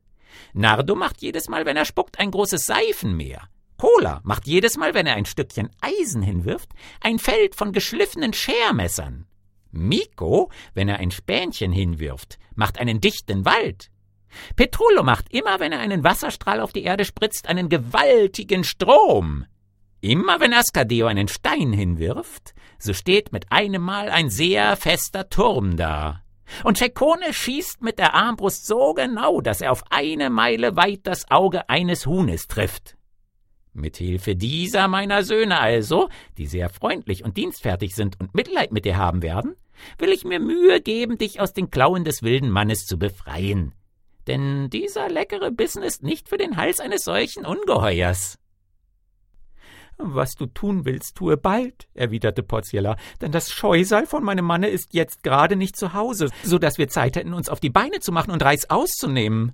Nardo 0.54 0.94
macht 0.94 1.24
jedes 1.24 1.50
Mal, 1.50 1.66
wenn 1.66 1.76
er 1.76 1.86
spuckt, 1.86 2.20
ein 2.20 2.30
großes 2.30 2.68
Seifenmeer. 2.68 3.50
Cola 3.78 4.22
macht 4.24 4.48
jedes 4.48 4.78
Mal, 4.78 4.94
wenn 4.94 5.08
er 5.08 5.16
ein 5.16 5.26
Stückchen 5.26 5.70
Eisen 5.82 6.22
hinwirft, 6.22 6.70
ein 7.02 7.20
Feld 7.20 7.56
von 7.56 7.72
geschliffenen 7.72 8.34
Schermessern. 8.34 9.26
Miko, 9.72 10.50
wenn 10.74 10.88
er 10.88 11.00
ein 11.00 11.12
Spänchen 11.12 11.72
hinwirft, 11.72 12.40
macht 12.56 12.80
einen 12.80 13.02
dichten 13.02 13.46
Wald. 13.46 13.90
Petrullo 14.56 15.04
macht 15.04 15.34
immer, 15.34 15.60
wenn 15.60 15.72
er 15.72 15.80
einen 15.80 16.04
Wasserstrahl 16.04 16.60
auf 16.60 16.74
die 16.74 16.84
Erde 16.84 17.06
spritzt, 17.06 17.48
einen 17.48 17.70
gewaltigen 17.70 18.64
Strom. 18.64 19.46
Immer 20.02 20.40
wenn 20.40 20.54
Ascadeo 20.54 21.08
einen 21.08 21.28
Stein 21.28 21.74
hinwirft, 21.74 22.54
so 22.80 22.94
steht 22.94 23.32
mit 23.32 23.52
einem 23.52 23.82
Mal 23.82 24.10
ein 24.10 24.30
sehr 24.30 24.76
fester 24.78 25.30
Turm 25.30 25.78
da. 25.78 26.22
Und 26.64 26.78
Ceccone 26.78 27.34
schießt 27.34 27.82
mit 27.82 27.98
der 27.98 28.14
Armbrust 28.14 28.68
so 28.68 28.94
genau, 28.94 29.42
dass 29.42 29.62
er 29.62 29.72
auf 29.72 29.84
eine 29.90 30.30
Meile 30.30 30.76
weit 30.76 31.02
das 31.04 31.32
Auge 31.32 31.70
eines 31.70 32.06
Huhnes 32.06 32.48
trifft. 32.48 32.98
Mit 33.76 33.98
Hilfe 33.98 34.36
dieser 34.36 34.88
meiner 34.88 35.24
Söhne 35.24 35.60
also, 35.60 36.10
die 36.38 36.48
sehr 36.48 36.70
freundlich 36.70 37.24
und 37.24 37.38
dienstfertig 37.38 37.94
sind 37.94 38.20
und 38.20 38.34
Mitleid 38.34 38.72
mit 38.72 38.86
dir 38.86 38.98
haben 38.98 39.22
werden, 39.22 39.56
will 40.00 40.10
ich 40.10 40.26
mir 40.26 40.40
Mühe 40.40 40.82
geben, 40.82 41.18
dich 41.18 41.40
aus 41.40 41.54
den 41.54 41.70
Klauen 41.70 42.04
des 42.04 42.24
wilden 42.24 42.50
Mannes 42.50 42.86
zu 42.86 42.98
befreien 42.98 43.74
denn 44.28 44.70
dieser 44.70 45.10
leckere 45.10 45.52
Bissen 45.52 45.84
ist 45.84 46.04
nicht 46.04 46.30
für 46.30 46.38
den 46.38 46.58
Hals 46.58 46.80
eines 46.80 47.04
solchen 47.04 47.46
Ungeheuers. 47.46 48.40
Was 49.98 50.34
du 50.34 50.46
tun 50.48 50.84
willst, 50.84 51.16
tue 51.16 51.38
bald, 51.38 51.88
erwiderte 51.94 52.44
Pozziella, 52.44 52.98
denn 53.22 53.32
das 53.32 53.52
Scheusal 53.52 54.06
von 54.06 54.24
meinem 54.24 54.44
Manne 54.44 54.68
ist 54.68 54.94
jetzt 54.94 55.24
gerade 55.24 55.56
nicht 55.56 55.78
zu 55.78 55.94
Hause, 55.94 56.30
so 56.44 56.58
dass 56.58 56.78
wir 56.78 56.90
Zeit 56.90 57.16
hätten, 57.16 57.34
uns 57.34 57.48
auf 57.48 57.62
die 57.62 57.70
Beine 57.70 58.02
zu 58.02 58.12
machen 58.12 58.32
und 58.32 58.44
Reis 58.44 58.70
auszunehmen. 58.70 59.54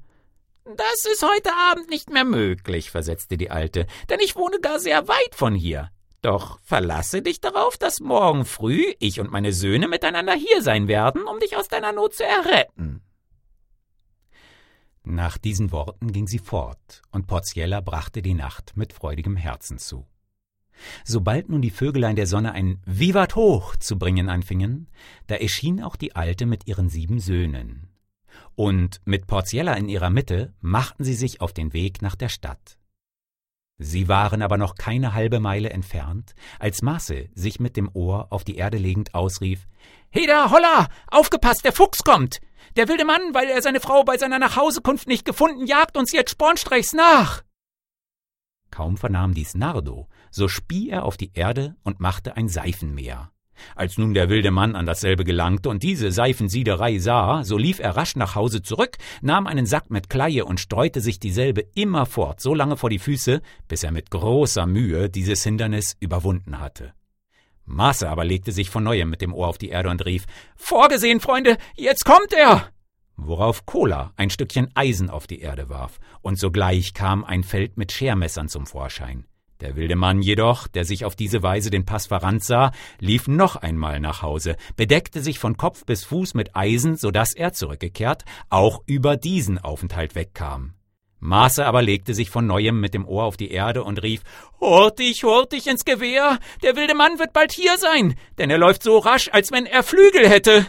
Das 0.64 1.06
ist 1.12 1.24
heute 1.24 1.52
Abend 1.54 1.90
nicht 1.90 2.10
mehr 2.10 2.24
möglich, 2.24 2.92
versetzte 2.92 3.38
die 3.38 3.50
Alte, 3.50 3.88
denn 4.10 4.20
ich 4.20 4.36
wohne 4.36 4.60
gar 4.60 4.80
sehr 4.80 5.08
weit 5.08 5.34
von 5.34 5.56
hier. 5.56 5.90
Doch 6.22 6.60
verlasse 6.62 7.24
dich 7.24 7.42
darauf, 7.42 7.78
dass 7.78 8.00
morgen 8.00 8.46
früh 8.46 8.94
ich 9.00 9.20
und 9.20 9.32
meine 9.32 9.54
Söhne 9.54 9.88
miteinander 9.88 10.34
hier 10.34 10.62
sein 10.62 10.88
werden, 10.88 11.24
um 11.24 11.40
dich 11.40 11.58
aus 11.58 11.68
deiner 11.68 11.92
Not 11.94 12.14
zu 12.14 12.24
erretten. 12.24 13.02
Nach 15.04 15.40
diesen 15.40 15.72
Worten 15.72 16.12
ging 16.12 16.28
sie 16.28 16.38
fort, 16.38 17.02
und 17.12 17.26
Porziella 17.26 17.82
brachte 17.82 18.22
die 18.22 18.36
Nacht 18.36 18.78
mit 18.78 18.94
freudigem 18.94 19.36
Herzen 19.36 19.80
zu. 19.80 20.06
Sobald 21.04 21.50
nun 21.50 21.64
die 21.64 21.72
Vögelein 21.72 22.16
der 22.16 22.28
Sonne 22.28 22.52
ein 22.52 22.82
Vivat 22.86 23.36
hoch 23.36 23.76
zu 23.76 23.98
bringen 23.98 24.30
anfingen, 24.30 24.90
da 25.26 25.36
erschien 25.36 25.82
auch 25.82 25.96
die 25.96 26.16
Alte 26.16 26.46
mit 26.46 26.68
ihren 26.68 26.88
sieben 26.88 27.20
Söhnen. 27.20 27.91
Und 28.56 29.02
mit 29.06 29.28
Porziella 29.28 29.74
in 29.74 29.90
ihrer 29.90 30.10
Mitte 30.10 30.54
machten 30.62 31.04
sie 31.04 31.14
sich 31.16 31.42
auf 31.42 31.54
den 31.54 31.74
Weg 31.74 32.02
nach 32.02 32.16
der 32.16 32.30
Stadt. 32.30 32.78
Sie 33.78 34.08
waren 34.08 34.44
aber 34.44 34.58
noch 34.58 34.76
keine 34.76 35.16
halbe 35.16 35.40
Meile 35.40 35.72
entfernt, 35.72 36.36
als 36.60 36.84
Maße 36.84 37.30
sich 37.34 37.60
mit 37.60 37.76
dem 37.76 37.90
Ohr 37.94 38.28
auf 38.30 38.44
die 38.44 38.58
Erde 38.58 38.78
legend 38.78 39.16
ausrief 39.16 39.68
Heda, 40.12 40.52
holla! 40.52 40.88
Aufgepasst, 41.08 41.66
der 41.66 41.74
Fuchs 41.74 42.04
kommt! 42.04 42.42
Der 42.76 42.88
wilde 42.88 43.06
Mann, 43.06 43.34
weil 43.34 43.50
er 43.50 43.62
seine 43.62 43.80
Frau 43.80 44.04
bei 44.04 44.18
seiner 44.18 44.38
Nachhausekunft 44.40 45.08
nicht 45.08 45.26
gefunden, 45.26 45.66
jagt 45.66 45.98
uns 45.98 46.12
jetzt 46.12 46.32
spornstreichs 46.32 46.94
nach! 46.94 47.44
Kaum 48.70 48.98
vernahm 48.98 49.34
dies 49.34 49.56
Nardo, 49.56 50.08
so 50.30 50.48
spie 50.48 50.90
er 50.90 51.04
auf 51.04 51.18
die 51.18 51.32
Erde 51.34 51.76
und 51.84 52.00
machte 52.00 52.38
ein 52.38 52.50
Seifenmeer. 52.50 53.32
Als 53.76 53.98
nun 53.98 54.14
der 54.14 54.30
wilde 54.30 54.52
Mann 54.52 54.76
an 54.76 54.86
dasselbe 54.86 55.24
gelangte 55.24 55.70
und 55.70 55.84
diese 55.84 56.12
Seifensiederei 56.12 57.00
sah, 57.00 57.44
so 57.44 57.58
lief 57.58 57.80
er 57.80 57.96
rasch 57.96 58.16
nach 58.16 58.36
Hause 58.36 58.62
zurück, 58.62 58.98
nahm 59.22 59.48
einen 59.48 59.66
Sack 59.66 59.90
mit 59.90 60.10
Kleie 60.10 60.46
und 60.46 60.60
streute 60.60 61.02
sich 61.02 61.20
dieselbe 61.20 61.66
immerfort 61.76 62.40
so 62.40 62.54
lange 62.54 62.78
vor 62.78 62.90
die 62.90 63.00
Füße, 63.00 63.42
bis 63.68 63.84
er 63.84 63.92
mit 63.92 64.12
großer 64.12 64.66
Mühe 64.66 65.10
dieses 65.10 65.44
Hindernis 65.44 65.96
überwunden 66.00 66.60
hatte. 66.60 66.94
Maße 67.66 68.10
aber 68.10 68.26
legte 68.26 68.52
sich 68.52 68.70
von 68.70 68.84
neuem 68.84 69.10
mit 69.10 69.22
dem 69.22 69.34
Ohr 69.34 69.48
auf 69.48 69.58
die 69.58 69.70
Erde 69.70 69.90
und 69.90 70.06
rief 70.06 70.26
Vorgesehen, 70.56 71.20
Freunde, 71.20 71.58
jetzt 71.76 72.06
kommt 72.06 72.34
er. 72.34 72.70
Worauf 73.16 73.66
Cola 73.66 74.14
ein 74.16 74.30
Stückchen 74.30 74.70
Eisen 74.74 75.10
auf 75.10 75.28
die 75.28 75.42
Erde 75.42 75.70
warf, 75.70 76.00
und 76.22 76.40
sogleich 76.40 76.94
kam 76.94 77.24
ein 77.24 77.44
Feld 77.44 77.78
mit 77.78 77.92
Schermessern 77.92 78.50
zum 78.50 78.66
Vorschein. 78.66 79.26
Der 79.62 79.76
wilde 79.76 79.96
Mann 79.96 80.24
jedoch, 80.24 80.68
der 80.68 80.86
sich 80.86 81.06
auf 81.06 81.16
diese 81.16 81.44
Weise 81.44 81.70
den 81.70 81.86
Pass 81.86 82.08
verrannt 82.08 82.44
sah, 82.44 82.72
lief 83.00 83.28
noch 83.28 83.56
einmal 83.56 84.00
nach 84.00 84.24
Hause, 84.24 84.56
bedeckte 84.76 85.22
sich 85.22 85.38
von 85.38 85.56
Kopf 85.56 85.86
bis 85.86 86.04
Fuß 86.04 86.34
mit 86.34 86.56
Eisen, 86.56 86.98
so 86.98 87.12
dass 87.12 87.36
er 87.36 87.54
zurückgekehrt 87.54 88.26
auch 88.50 88.82
über 88.88 89.18
diesen 89.18 89.60
Aufenthalt 89.60 90.16
wegkam. 90.16 90.74
Maße 91.20 91.64
aber 91.64 91.84
legte 91.84 92.16
sich 92.16 92.32
von 92.32 92.48
neuem 92.48 92.80
mit 92.80 92.96
dem 92.96 93.08
Ohr 93.08 93.26
auf 93.26 93.38
die 93.38 93.52
Erde 93.52 93.84
und 93.84 94.02
rief 94.02 94.24
Hurtig, 94.60 95.24
hurtig 95.24 95.68
ins 95.68 95.86
Gewehr. 95.86 96.40
Der 96.64 96.76
wilde 96.76 96.96
Mann 96.96 97.20
wird 97.20 97.32
bald 97.32 97.52
hier 97.52 97.78
sein, 97.78 98.16
denn 98.40 98.50
er 98.50 98.58
läuft 98.58 98.82
so 98.82 98.98
rasch, 98.98 99.30
als 99.32 99.52
wenn 99.52 99.68
er 99.68 99.84
Flügel 99.84 100.28
hätte. 100.28 100.66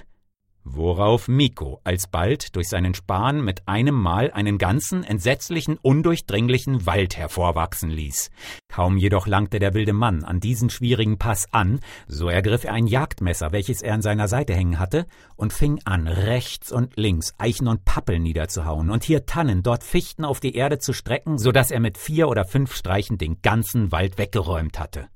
Worauf 0.65 1.27
Miko 1.27 1.81
alsbald 1.83 2.55
durch 2.55 2.69
seinen 2.69 2.95
Span 2.95 3.45
mit 3.45 3.67
einem 3.67 3.97
Mal 3.97 4.31
einen 4.31 4.59
ganzen, 4.59 5.03
entsetzlichen, 5.03 5.77
undurchdringlichen 5.83 6.87
Wald 6.87 7.17
hervorwachsen 7.17 7.91
ließ. 7.91 8.31
Kaum 8.69 8.97
jedoch 8.97 9.27
langte 9.27 9.59
der 9.59 9.75
wilde 9.75 9.93
Mann 9.93 10.23
an 10.23 10.39
diesen 10.39 10.71
schwierigen 10.71 11.19
Pass 11.19 11.53
an, 11.53 11.81
so 12.07 12.29
ergriff 12.29 12.63
er 12.63 12.75
ein 12.75 12.87
Jagdmesser, 12.87 13.51
welches 13.51 13.83
er 13.83 13.95
an 13.95 14.03
seiner 14.03 14.29
Seite 14.29 14.55
hängen 14.55 14.79
hatte, 14.79 15.07
und 15.35 15.53
fing 15.53 15.81
an, 15.85 16.07
rechts 16.07 16.71
und 16.71 16.97
links 16.97 17.35
Eichen 17.39 17.67
und 17.67 17.85
Pappeln 17.85 18.23
niederzuhauen 18.23 18.91
und 18.91 19.03
hier 19.03 19.27
Tannen, 19.27 19.65
dort 19.65 19.83
Fichten 19.83 20.25
auf 20.25 20.39
die 20.39 20.55
Erde 20.55 20.79
zu 20.79 20.93
strecken, 20.93 21.39
so 21.39 21.51
dass 21.51 21.73
er 21.73 21.81
mit 21.81 21.99
vier 21.99 22.29
oder 22.29 22.45
fünf 22.45 22.75
Streichen 22.75 23.19
den 23.19 23.43
ganzen 23.43 23.91
Wald 23.91 24.17
weggeräumt 24.17 24.79
hatte. 24.79 25.09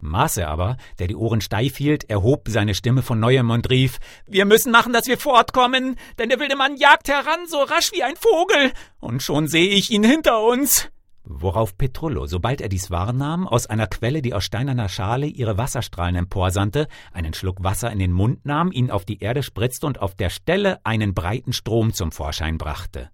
Maße 0.00 0.46
aber, 0.46 0.76
der 0.98 1.06
die 1.06 1.16
Ohren 1.16 1.40
steif 1.40 1.76
hielt, 1.76 2.08
erhob 2.08 2.48
seine 2.48 2.74
Stimme 2.74 3.02
von 3.02 3.20
neuem 3.20 3.50
und 3.50 3.70
rief 3.70 3.98
Wir 4.26 4.44
müssen 4.44 4.72
machen, 4.72 4.92
dass 4.92 5.06
wir 5.06 5.18
fortkommen, 5.18 5.96
denn 6.18 6.28
der 6.28 6.40
wilde 6.40 6.56
Mann 6.56 6.76
jagt 6.76 7.08
heran, 7.08 7.46
so 7.46 7.58
rasch 7.58 7.92
wie 7.92 8.02
ein 8.02 8.16
Vogel, 8.16 8.72
und 8.98 9.22
schon 9.22 9.48
sehe 9.48 9.68
ich 9.68 9.90
ihn 9.90 10.04
hinter 10.04 10.42
uns. 10.42 10.90
Worauf 11.24 11.76
Petrullo, 11.76 12.26
sobald 12.26 12.60
er 12.60 12.68
dies 12.68 12.90
wahrnahm, 12.90 13.46
aus 13.46 13.66
einer 13.66 13.86
Quelle, 13.86 14.22
die 14.22 14.34
aus 14.34 14.44
steinerner 14.44 14.88
Schale 14.88 15.26
ihre 15.26 15.58
Wasserstrahlen 15.58 16.16
emporsandte, 16.16 16.88
einen 17.12 17.34
Schluck 17.34 17.62
Wasser 17.62 17.92
in 17.92 17.98
den 17.98 18.12
Mund 18.12 18.46
nahm, 18.46 18.72
ihn 18.72 18.90
auf 18.90 19.04
die 19.04 19.20
Erde 19.20 19.42
spritzte 19.42 19.86
und 19.86 20.00
auf 20.00 20.14
der 20.14 20.30
Stelle 20.30 20.84
einen 20.84 21.14
breiten 21.14 21.52
Strom 21.52 21.92
zum 21.92 22.10
Vorschein 22.10 22.58
brachte. 22.58 23.10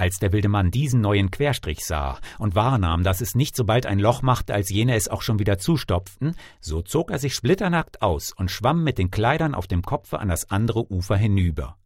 Als 0.00 0.18
der 0.18 0.32
wilde 0.32 0.48
Mann 0.48 0.70
diesen 0.70 1.02
neuen 1.02 1.30
Querstrich 1.30 1.84
sah 1.84 2.18
und 2.38 2.54
wahrnahm, 2.54 3.04
dass 3.04 3.20
es 3.20 3.34
nicht 3.34 3.54
so 3.54 3.66
bald 3.66 3.84
ein 3.84 3.98
Loch 3.98 4.22
machte, 4.22 4.54
als 4.54 4.70
jene 4.70 4.94
es 4.94 5.08
auch 5.08 5.20
schon 5.20 5.38
wieder 5.38 5.58
zustopften, 5.58 6.36
so 6.58 6.80
zog 6.80 7.10
er 7.10 7.18
sich 7.18 7.34
splitternackt 7.34 8.00
aus 8.00 8.32
und 8.32 8.50
schwamm 8.50 8.82
mit 8.82 8.96
den 8.96 9.10
Kleidern 9.10 9.54
auf 9.54 9.66
dem 9.66 9.82
Kopfe 9.82 10.18
an 10.18 10.28
das 10.28 10.50
andere 10.50 10.90
Ufer 10.90 11.18
hinüber. 11.18 11.76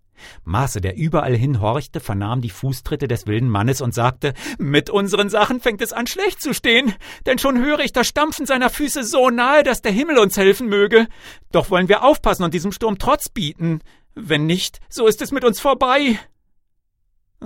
Maße, 0.45 0.81
der 0.81 0.97
überall 0.97 1.37
hinhorchte, 1.37 1.99
vernahm 1.99 2.41
die 2.41 2.51
Fußtritte 2.51 3.09
des 3.09 3.27
wilden 3.27 3.49
Mannes 3.49 3.81
und 3.81 3.95
sagte, 3.95 4.35
mit 4.59 4.91
unseren 4.91 5.29
Sachen 5.29 5.61
fängt 5.61 5.83
es 5.83 5.93
an 5.93 6.07
schlecht 6.07 6.41
zu 6.41 6.55
stehen, 6.55 6.95
denn 7.27 7.41
schon 7.41 7.59
höre 7.59 7.81
ich 7.81 7.93
das 7.93 8.07
Stampfen 8.07 8.47
seiner 8.47 8.71
Füße 8.71 9.03
so 9.03 9.29
nahe, 9.29 9.65
dass 9.65 9.83
der 9.83 9.91
Himmel 9.91 10.19
uns 10.19 10.37
helfen 10.37 10.69
möge. 10.69 11.09
Doch 11.51 11.69
wollen 11.69 11.89
wir 11.89 12.05
aufpassen 12.05 12.45
und 12.45 12.55
diesem 12.55 12.71
Sturm 12.71 13.01
Trotz 13.01 13.29
bieten. 13.29 13.81
Wenn 14.15 14.47
nicht, 14.47 14.79
so 14.89 15.09
ist 15.09 15.21
es 15.21 15.33
mit 15.33 15.43
uns 15.43 15.59
vorbei. 15.59 16.21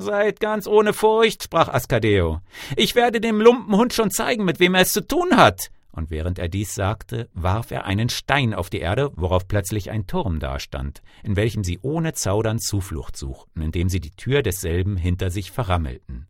Seid 0.00 0.38
ganz 0.38 0.68
ohne 0.68 0.92
Furcht, 0.92 1.42
sprach 1.42 1.68
Ascadeo. 1.68 2.40
Ich 2.76 2.94
werde 2.94 3.20
dem 3.20 3.40
Lumpenhund 3.40 3.92
schon 3.92 4.12
zeigen, 4.12 4.44
mit 4.44 4.60
wem 4.60 4.74
er 4.74 4.82
es 4.82 4.92
zu 4.92 5.06
tun 5.06 5.36
hat. 5.36 5.70
Und 5.90 6.10
während 6.10 6.38
er 6.38 6.48
dies 6.48 6.74
sagte, 6.74 7.28
warf 7.34 7.72
er 7.72 7.84
einen 7.84 8.08
Stein 8.08 8.54
auf 8.54 8.70
die 8.70 8.78
Erde, 8.78 9.10
worauf 9.16 9.48
plötzlich 9.48 9.90
ein 9.90 10.06
Turm 10.06 10.38
dastand, 10.38 11.02
in 11.24 11.34
welchem 11.34 11.64
sie 11.64 11.80
ohne 11.82 12.12
Zaudern 12.12 12.60
Zuflucht 12.60 13.16
suchten, 13.16 13.60
indem 13.60 13.88
sie 13.88 13.98
die 13.98 14.12
Tür 14.12 14.42
desselben 14.42 14.96
hinter 14.96 15.30
sich 15.30 15.50
verrammelten. 15.50 16.28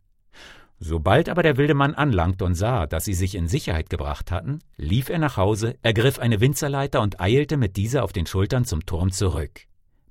Sobald 0.80 1.28
aber 1.28 1.42
der 1.42 1.58
wilde 1.58 1.75
Mann 1.75 1.94
anlangte 1.94 2.46
und 2.46 2.54
sah, 2.54 2.87
dass 2.87 3.04
sie 3.04 3.12
sich 3.12 3.34
in 3.34 3.48
Sicherheit 3.48 3.90
gebracht 3.90 4.30
hatten, 4.30 4.60
lief 4.76 5.10
er 5.10 5.18
nach 5.18 5.37
Hause, 5.37 5.76
ergriff 5.82 6.18
eine 6.18 6.40
Winzerleiter 6.40 7.02
und 7.02 7.20
eilte 7.20 7.58
mit 7.58 7.76
dieser 7.76 8.04
auf 8.04 8.14
den 8.14 8.26
Schultern 8.26 8.64
zum 8.64 8.87
Turm 8.87 9.10
zurück. 9.10 9.67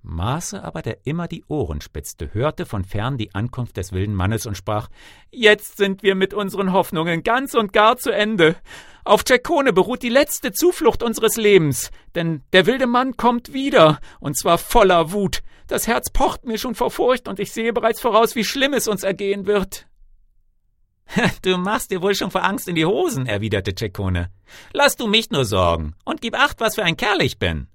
Maße 0.07 0.63
aber, 0.63 0.81
der 0.81 1.05
immer 1.05 1.27
die 1.27 1.43
Ohren 1.47 1.81
spitzte, 1.81 2.33
hörte 2.33 2.65
von 2.65 2.85
fern 2.85 3.17
die 3.17 3.35
Ankunft 3.35 3.77
des 3.77 3.91
wilden 3.91 4.15
Mannes 4.15 4.45
und 4.45 4.55
sprach 4.55 4.87
Jetzt 5.31 5.77
sind 5.77 6.01
wir 6.01 6.15
mit 6.15 6.33
unseren 6.33 6.71
Hoffnungen 6.71 7.23
ganz 7.23 7.53
und 7.53 7.73
gar 7.73 7.97
zu 7.97 8.11
Ende. 8.11 8.55
Auf 9.03 9.25
Cecone 9.25 9.73
beruht 9.73 10.03
die 10.03 10.09
letzte 10.09 10.51
Zuflucht 10.53 11.03
unseres 11.03 11.35
Lebens, 11.35 11.91
denn 12.15 12.41
der 12.53 12.65
wilde 12.65 12.87
Mann 12.87 13.17
kommt 13.17 13.53
wieder, 13.53 13.99
und 14.19 14.37
zwar 14.37 14.57
voller 14.57 15.11
Wut. 15.11 15.43
Das 15.67 15.87
Herz 15.87 16.09
pocht 16.09 16.45
mir 16.45 16.57
schon 16.57 16.75
vor 16.75 16.91
Furcht, 16.91 17.27
und 17.27 17.39
ich 17.39 17.51
sehe 17.51 17.73
bereits 17.73 18.01
voraus, 18.01 18.35
wie 18.35 18.43
schlimm 18.45 18.73
es 18.73 18.87
uns 18.87 19.03
ergehen 19.03 19.45
wird. 19.45 19.87
Du 21.41 21.57
machst 21.57 21.91
dir 21.91 22.01
wohl 22.01 22.15
schon 22.15 22.31
vor 22.31 22.43
Angst 22.43 22.67
in 22.67 22.75
die 22.75 22.85
Hosen, 22.85 23.25
erwiderte 23.25 23.73
Cecone. 23.73 24.29
Lass 24.73 24.95
du 24.95 25.07
mich 25.07 25.31
nur 25.31 25.45
sorgen 25.45 25.95
und 26.03 26.21
gib 26.21 26.37
acht, 26.37 26.59
was 26.59 26.75
für 26.75 26.83
ein 26.83 26.97
Kerl 26.97 27.21
ich 27.21 27.39
bin. 27.39 27.67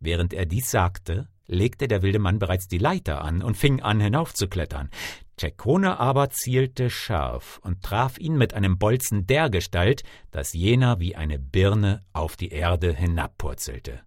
Während 0.00 0.32
er 0.32 0.46
dies 0.46 0.70
sagte, 0.70 1.28
legte 1.48 1.88
der 1.88 2.02
wilde 2.02 2.18
Mann 2.20 2.38
bereits 2.38 2.68
die 2.68 2.78
Leiter 2.78 3.22
an 3.22 3.42
und 3.42 3.56
fing 3.56 3.80
an 3.80 4.00
hinaufzuklettern. 4.00 4.90
Cecone 5.38 5.98
aber 5.98 6.30
zielte 6.30 6.90
scharf 6.90 7.60
und 7.62 7.82
traf 7.82 8.18
ihn 8.18 8.36
mit 8.36 8.54
einem 8.54 8.78
Bolzen 8.78 9.26
dergestalt, 9.26 10.02
dass 10.30 10.52
jener 10.52 11.00
wie 11.00 11.16
eine 11.16 11.38
Birne 11.38 12.04
auf 12.12 12.36
die 12.36 12.50
Erde 12.50 12.92
hinabpurzelte. 12.92 14.00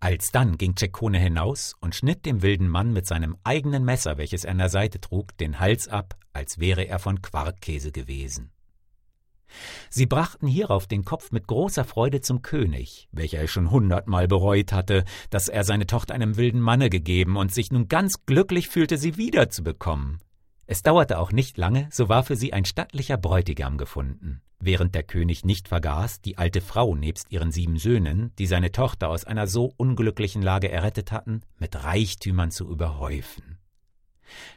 Alsdann 0.00 0.58
ging 0.58 0.76
Cecone 0.76 1.18
hinaus 1.18 1.74
und 1.80 1.94
schnitt 1.94 2.26
dem 2.26 2.42
wilden 2.42 2.68
Mann 2.68 2.92
mit 2.92 3.06
seinem 3.06 3.36
eigenen 3.44 3.84
Messer, 3.84 4.18
welches 4.18 4.44
er 4.44 4.52
an 4.52 4.58
der 4.58 4.68
Seite 4.68 5.00
trug, 5.00 5.36
den 5.38 5.60
Hals 5.60 5.88
ab, 5.88 6.16
als 6.32 6.58
wäre 6.58 6.86
er 6.86 6.98
von 6.98 7.22
Quarkkäse 7.22 7.92
gewesen. 7.92 8.50
Sie 9.90 10.06
brachten 10.06 10.46
hierauf 10.46 10.86
den 10.86 11.04
Kopf 11.04 11.32
mit 11.32 11.46
großer 11.46 11.84
Freude 11.84 12.20
zum 12.20 12.42
König, 12.42 13.08
welcher 13.12 13.42
es 13.42 13.50
schon 13.50 13.70
hundertmal 13.70 14.28
bereut 14.28 14.72
hatte, 14.72 15.04
dass 15.30 15.48
er 15.48 15.64
seine 15.64 15.86
Tochter 15.86 16.14
einem 16.14 16.36
wilden 16.36 16.60
Manne 16.60 16.90
gegeben 16.90 17.36
und 17.36 17.52
sich 17.52 17.70
nun 17.70 17.88
ganz 17.88 18.24
glücklich 18.26 18.68
fühlte, 18.68 18.96
sie 18.98 19.16
wiederzubekommen. 19.16 20.20
Es 20.66 20.82
dauerte 20.82 21.18
auch 21.18 21.32
nicht 21.32 21.58
lange, 21.58 21.88
so 21.90 22.08
war 22.08 22.22
für 22.22 22.36
sie 22.36 22.52
ein 22.52 22.64
stattlicher 22.64 23.18
Bräutigam 23.18 23.76
gefunden. 23.76 24.40
Während 24.64 24.94
der 24.94 25.02
König 25.02 25.44
nicht 25.44 25.66
vergaß, 25.66 26.20
die 26.20 26.38
alte 26.38 26.60
Frau 26.60 26.94
nebst 26.94 27.32
ihren 27.32 27.50
sieben 27.50 27.78
Söhnen, 27.78 28.32
die 28.38 28.46
seine 28.46 28.70
Tochter 28.70 29.08
aus 29.08 29.24
einer 29.24 29.48
so 29.48 29.72
unglücklichen 29.76 30.40
Lage 30.40 30.70
errettet 30.70 31.10
hatten, 31.10 31.42
mit 31.58 31.82
Reichtümern 31.82 32.52
zu 32.52 32.70
überhäufen. 32.70 33.58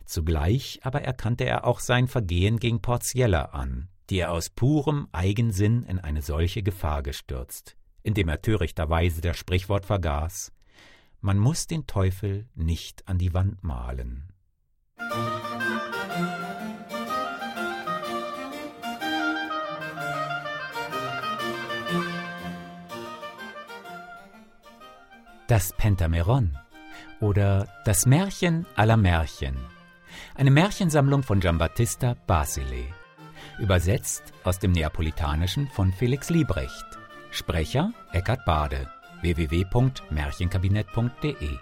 Zugleich 0.06 0.80
aber 0.84 1.02
erkannte 1.02 1.46
er 1.46 1.66
auch 1.66 1.80
sein 1.80 2.08
Vergehen 2.08 2.60
gegen 2.60 2.82
Porziella 2.82 3.46
an, 3.46 3.90
die 4.10 4.20
er 4.20 4.32
aus 4.32 4.50
purem 4.50 5.08
Eigensinn 5.12 5.84
in 5.84 6.00
eine 6.00 6.22
solche 6.22 6.64
Gefahr 6.64 7.04
gestürzt, 7.04 7.76
indem 8.04 8.30
er 8.30 8.42
törichterweise 8.42 9.22
das 9.22 9.38
Sprichwort 9.38 9.86
vergaß, 9.86 10.52
man 11.22 11.40
muss 11.40 11.66
den 11.66 11.88
Teufel 11.88 12.48
nicht 12.54 13.08
an 13.08 13.18
die 13.18 13.34
Wand 13.34 13.64
malen. 13.64 14.30
Das 25.48 25.74
Pentameron 25.74 26.58
oder 27.20 27.68
Das 27.86 28.06
Märchen 28.06 28.66
aller 28.76 28.98
Märchen. 28.98 29.56
Eine 30.34 30.52
Märchensammlung 30.52 31.24
von 31.24 31.40
Giambattista 31.40 32.16
Basile. 32.28 32.86
Übersetzt 33.58 34.34
aus 34.44 34.60
dem 34.60 34.74
Neapolitanischen 34.74 35.70
von 35.70 35.94
Felix 35.94 36.30
Liebrecht. 36.30 36.86
Sprecher 37.32 37.94
Eckhard 38.12 38.44
Bade. 38.46 38.90
www.märchenkabinett.de 39.22 41.58